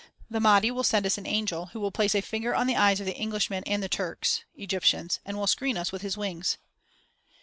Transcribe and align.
"The 0.31 0.39
Mahdi 0.39 0.71
will 0.71 0.83
send 0.83 1.05
us 1.05 1.19
an 1.19 1.27
angel, 1.27 1.67
who 1.67 1.79
will 1.79 1.91
place 1.91 2.15
a 2.15 2.21
finger 2.21 2.55
on 2.55 2.65
the 2.65 2.75
eyes 2.75 2.99
of 2.99 3.05
the 3.05 3.15
Englishmen 3.21 3.61
and 3.67 3.83
the 3.83 3.87
Turks 3.87 4.43
(Egyptians) 4.55 5.19
and 5.27 5.37
will 5.37 5.45
screen 5.45 5.77
us 5.77 5.91
with 5.91 6.01
his 6.01 6.17
wings." 6.17 6.57